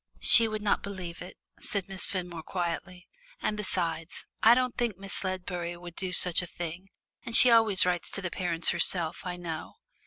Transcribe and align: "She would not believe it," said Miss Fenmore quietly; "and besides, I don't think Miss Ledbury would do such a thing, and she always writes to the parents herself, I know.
"She 0.19 0.47
would 0.47 0.63
not 0.63 0.81
believe 0.81 1.21
it," 1.21 1.37
said 1.59 1.87
Miss 1.87 2.07
Fenmore 2.07 2.41
quietly; 2.41 3.07
"and 3.39 3.55
besides, 3.55 4.25
I 4.41 4.55
don't 4.55 4.73
think 4.75 4.97
Miss 4.97 5.23
Ledbury 5.23 5.77
would 5.77 5.95
do 5.95 6.11
such 6.11 6.41
a 6.41 6.47
thing, 6.47 6.87
and 7.23 7.35
she 7.35 7.51
always 7.51 7.85
writes 7.85 8.09
to 8.13 8.21
the 8.23 8.31
parents 8.31 8.69
herself, 8.69 9.23
I 9.27 9.35
know. 9.37 9.75